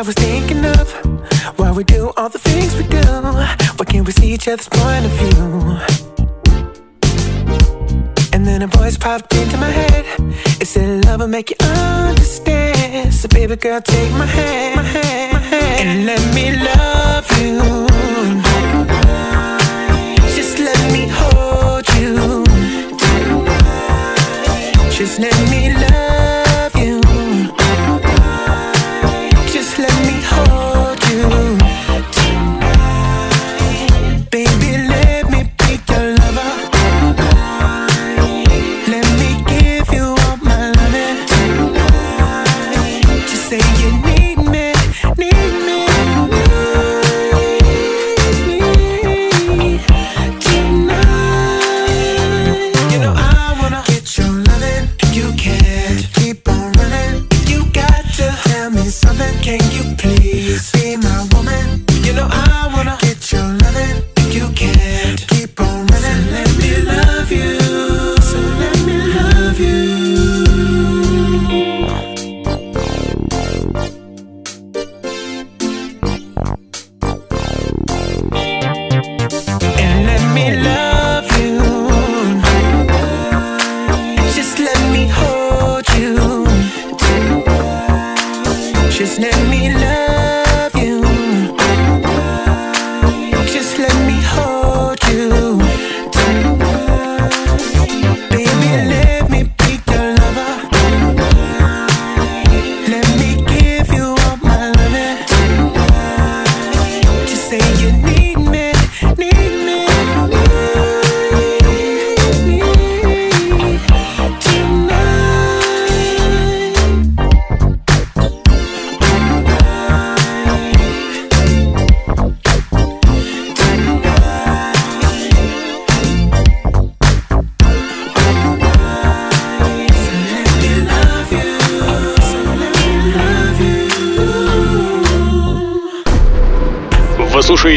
I 0.00 0.02
was 0.02 0.14
thinking 0.14 0.64
of 0.64 0.90
why 1.58 1.72
we 1.72 1.84
do 1.84 2.10
all 2.16 2.30
the 2.30 2.38
things 2.38 2.74
we 2.74 2.84
do. 2.84 3.02
Why 3.76 3.84
can't 3.84 4.06
we 4.06 4.12
see 4.12 4.32
each 4.32 4.48
other's 4.48 4.66
point 4.66 5.04
of 5.04 5.12
view? 5.20 5.76
And 8.32 8.46
then 8.46 8.62
a 8.62 8.66
voice 8.66 8.96
popped 8.96 9.34
into 9.34 9.58
my 9.58 9.68
head. 9.68 10.06
It 10.58 10.66
said, 10.66 11.04
Love 11.04 11.20
will 11.20 11.28
make 11.28 11.50
you 11.50 11.56
understand. 11.60 13.12
So, 13.12 13.28
baby 13.28 13.56
girl, 13.56 13.82
take 13.82 14.10
my 14.12 14.24
hand, 14.24 14.76
my 14.76 14.82
hand, 14.84 15.32
my 15.34 15.38
hand 15.38 15.88
and 15.90 16.06
let 16.06 16.34
me 16.34 16.56
love 16.56 17.26
you. 17.38 17.60
Just 20.34 20.58
let 20.60 20.80
me 20.94 21.08
hold 21.12 21.86
you. 22.00 22.42
Just 24.96 25.18
let 25.20 25.36
me 25.50 25.74
love 25.74 26.19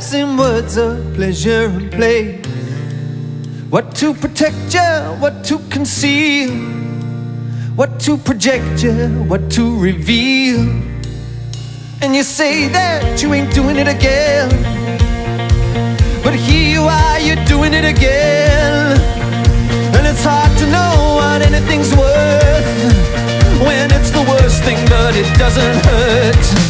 Collapsing 0.00 0.36
words 0.38 0.78
of 0.78 1.14
pleasure 1.14 1.66
and 1.66 1.92
play. 1.92 2.38
What 3.68 3.94
to 3.96 4.14
protect 4.14 4.72
you, 4.72 4.80
what 5.20 5.44
to 5.44 5.58
conceal, 5.68 6.50
what 7.76 8.00
to 8.00 8.16
project 8.16 8.82
you, 8.82 9.08
what 9.28 9.50
to 9.52 9.78
reveal. 9.78 10.60
And 12.00 12.16
you 12.16 12.22
say 12.22 12.68
that 12.68 13.22
you 13.22 13.34
ain't 13.34 13.52
doing 13.52 13.76
it 13.76 13.88
again. 13.88 14.48
But 16.24 16.34
here 16.34 16.70
you 16.76 16.82
are, 16.84 17.20
you're 17.20 17.44
doing 17.44 17.74
it 17.74 17.84
again. 17.84 18.98
And 19.94 20.06
it's 20.06 20.24
hard 20.24 20.56
to 20.60 20.66
know 20.66 20.92
what 21.20 21.42
anything's 21.42 21.92
worth 21.94 22.70
when 23.66 23.90
it's 23.92 24.10
the 24.10 24.24
worst 24.26 24.64
thing, 24.64 24.78
but 24.88 25.14
it 25.14 25.28
doesn't 25.38 25.84
hurt. 25.84 26.69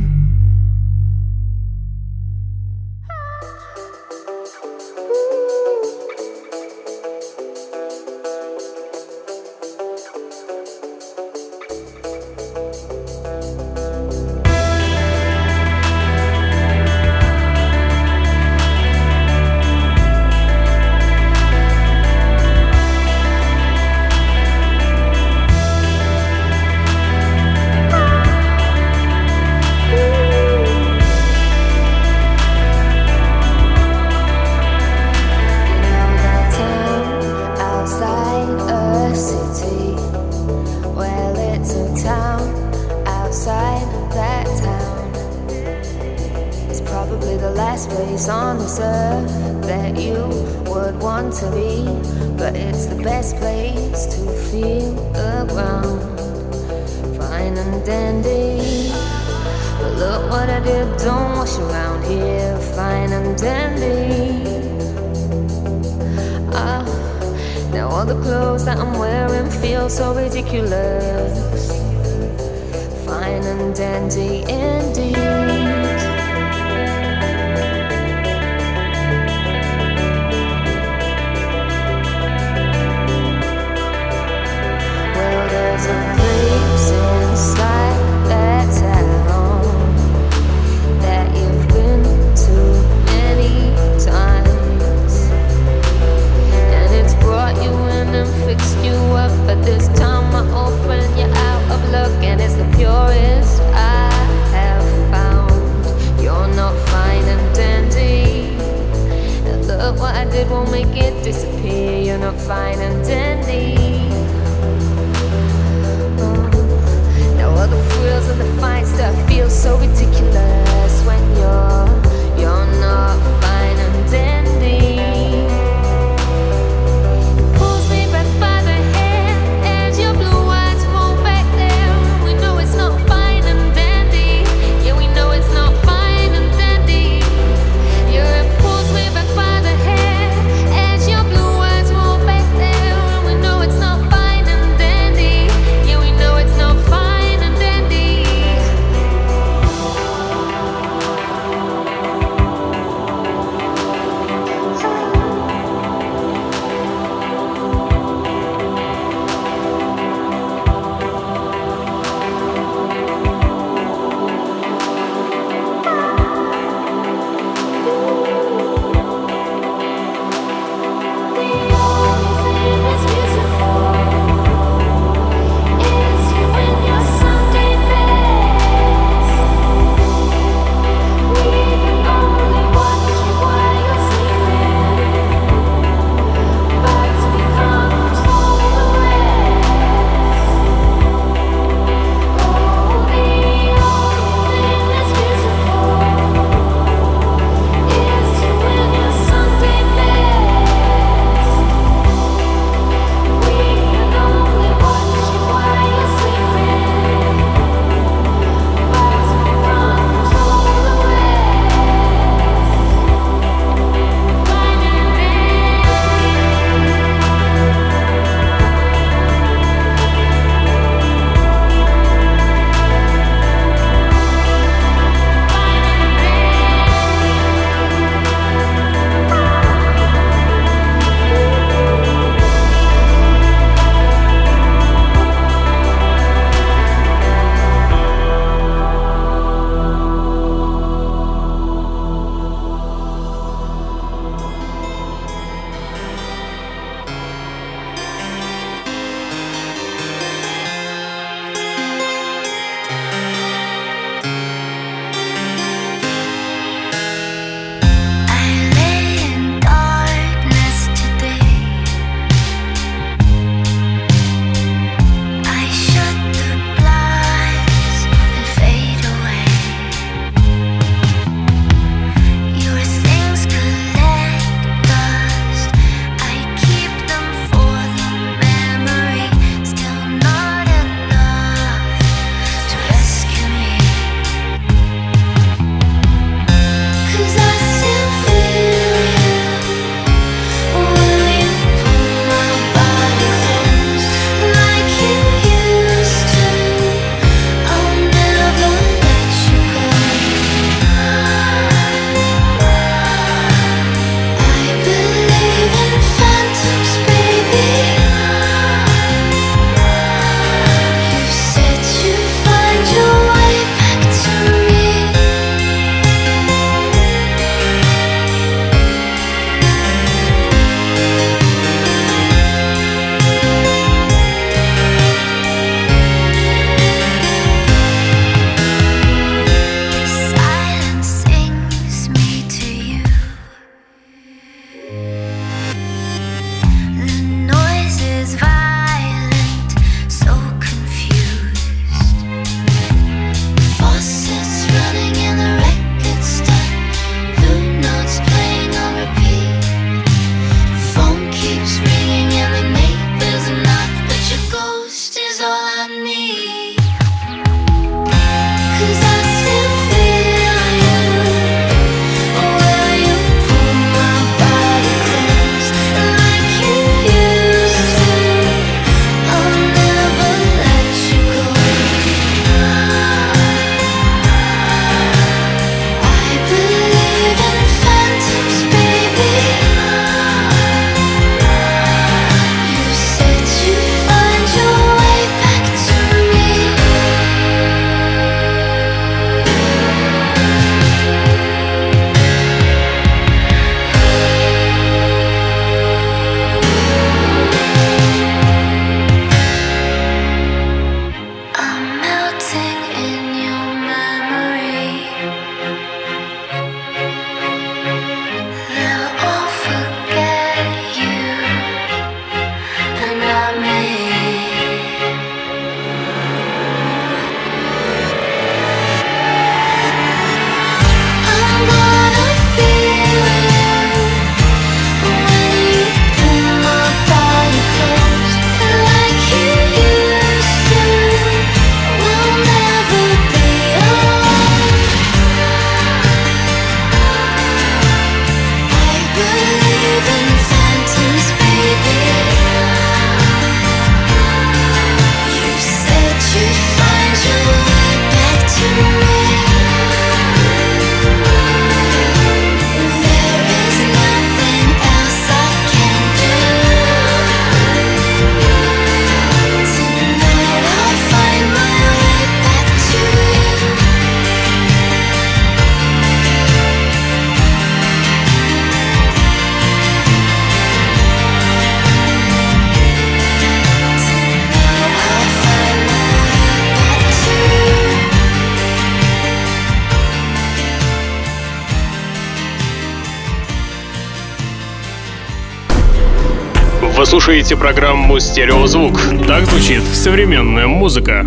Слушаете 487.31 487.55
программу 487.55 488.19
«Стереозвук». 488.19 488.99
Так 489.25 489.45
звучит 489.45 489.81
современная 489.83 490.67
музыка. 490.67 491.25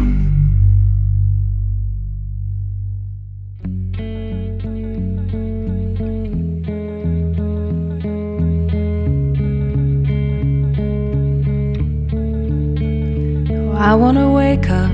I 13.79 13.97
wanna 13.97 14.31
wake 14.31 14.69
up 14.69 14.93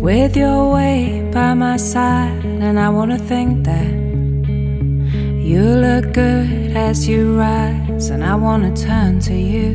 with 0.00 0.36
your 0.36 0.72
way 0.72 1.28
by 1.32 1.54
my 1.54 1.76
side, 1.76 2.44
and 2.60 2.78
I 2.78 2.88
wanna 2.88 3.18
think 3.18 3.64
that 3.64 3.69
I 8.30 8.36
wanna 8.36 8.72
turn 8.76 9.18
to 9.28 9.34
you. 9.34 9.74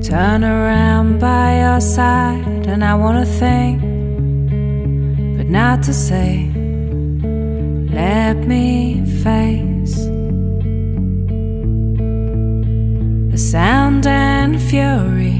Turn 0.00 0.44
around 0.44 1.18
by 1.18 1.58
your 1.64 1.80
side, 1.80 2.68
and 2.68 2.84
I 2.84 2.94
wanna 2.94 3.26
think, 3.26 3.80
but 5.36 5.48
not 5.48 5.82
to 5.88 5.92
say, 5.92 6.48
let 7.90 8.36
me 8.46 9.04
face 9.24 9.96
the 13.32 13.38
sound 13.52 14.06
and 14.06 14.62
fury. 14.70 15.38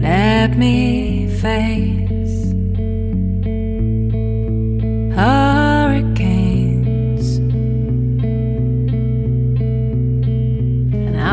Let 0.00 0.56
me 0.56 1.28
face 1.42 1.93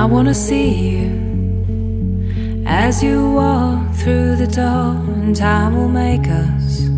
I 0.02 0.06
wanna 0.06 0.34
see 0.34 0.70
you 0.94 1.12
as 2.66 3.04
you 3.04 3.34
walk 3.34 3.94
through 3.94 4.36
the 4.36 4.48
door, 4.48 4.96
and 5.22 5.36
time 5.36 5.76
will 5.78 5.94
make 6.06 6.28
us 6.28 6.90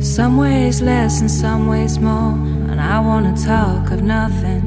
some 0.00 0.36
ways 0.36 0.82
less 0.82 1.20
and 1.20 1.30
some 1.30 1.68
ways 1.68 2.00
more. 2.00 2.32
And 2.70 2.80
I 2.80 2.98
wanna 2.98 3.36
talk 3.36 3.92
of 3.92 4.02
nothing 4.02 4.62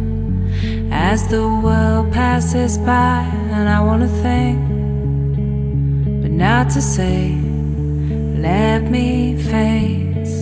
as 0.94 1.28
the 1.28 1.46
world 1.66 2.14
passes 2.14 2.78
by, 2.78 3.30
and 3.52 3.68
I 3.68 3.82
wanna 3.82 4.12
think 4.24 4.58
but 6.22 6.32
not 6.32 6.70
to 6.70 6.82
say, 6.82 7.36
let 8.48 8.84
me 8.90 9.36
face 9.36 10.38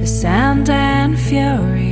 the 0.00 0.06
sound 0.06 0.68
and 0.68 1.18
fury. 1.18 1.89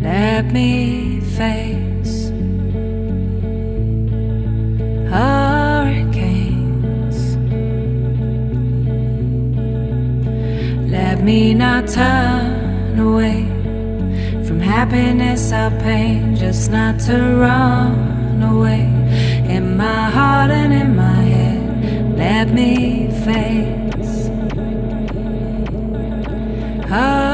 Let 0.00 0.52
me 0.52 1.20
face 1.20 2.30
hurricanes. 5.10 6.56
Let 10.90 11.22
me 11.24 11.52
not 11.54 11.88
turn 11.88 12.98
away 12.98 13.46
from 14.46 14.60
happiness 14.60 15.52
or 15.52 15.70
pain, 15.80 16.36
just 16.36 16.70
not 16.70 17.00
to 17.00 17.16
run 17.36 18.42
away. 18.42 18.84
In 19.48 19.76
my 19.76 20.10
heart 20.10 20.52
and 20.52 20.72
in 20.72 20.94
my 20.94 21.22
head, 21.22 22.16
let 22.16 22.50
me 22.50 23.08
face 23.24 24.28
hurricane. 26.88 27.27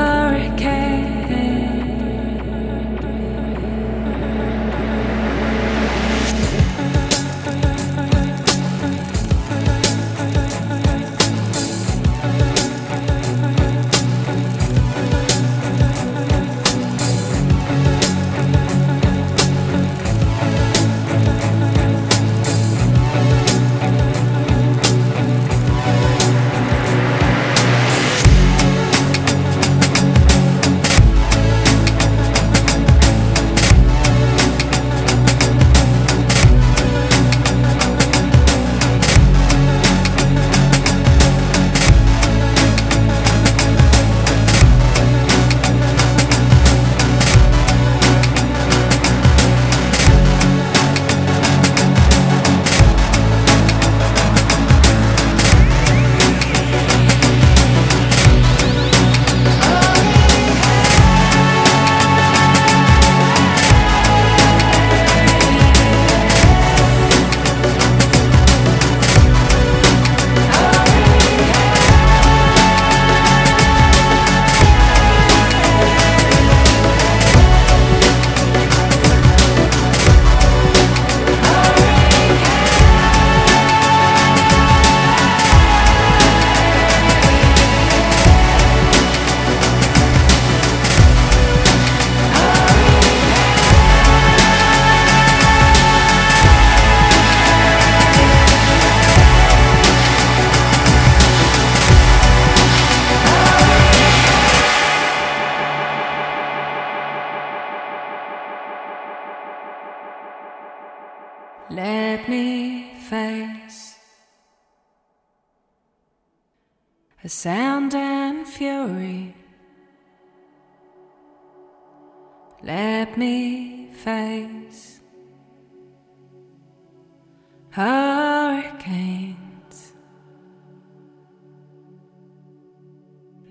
Hurricanes. 127.75 129.35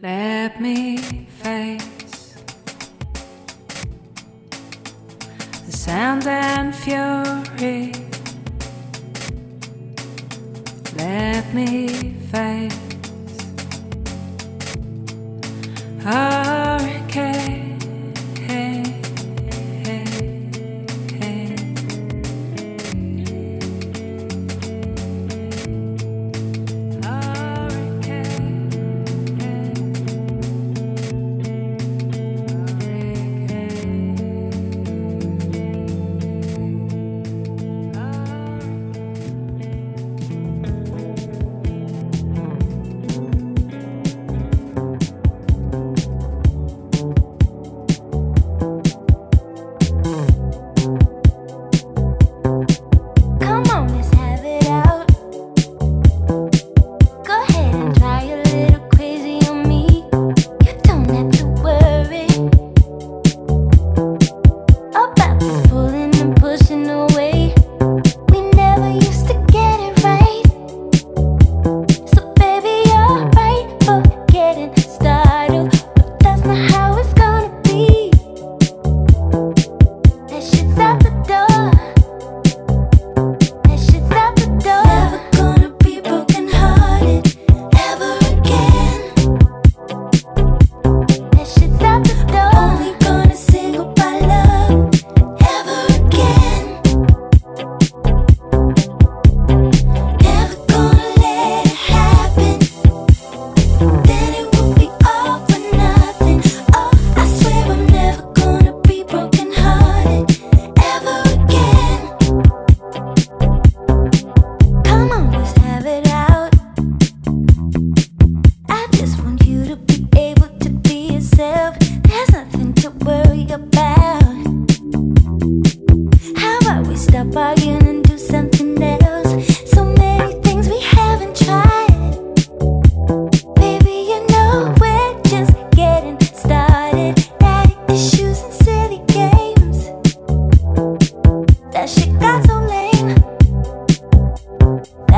Let 0.01 0.61
me 0.61 0.97
face 1.28 2.36
the 5.65 5.71
sound 5.74 6.26
and 6.26 6.74
fury. 6.74 7.91
Let 10.95 11.53
me 11.53 12.13
face 12.32 12.80
hurricane. 16.01 17.62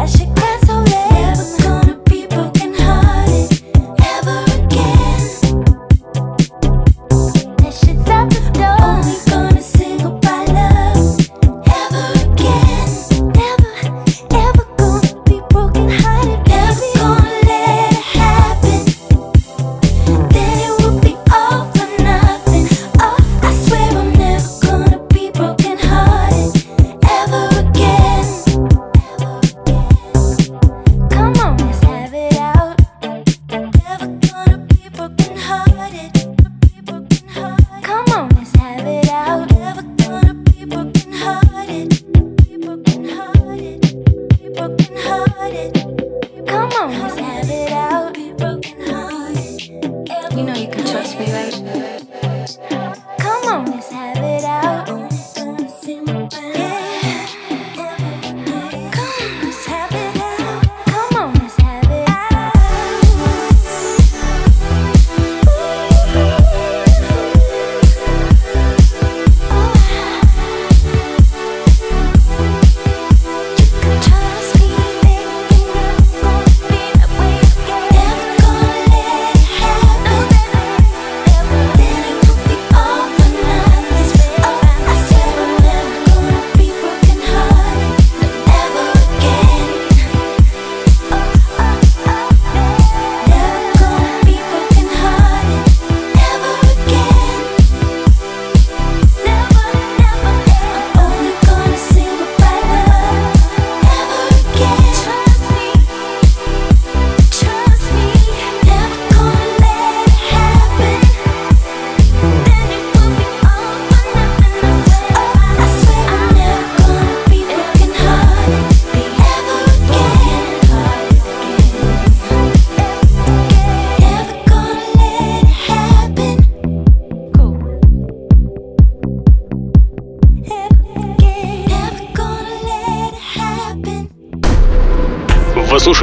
I 0.06 0.08
shit 0.08 0.35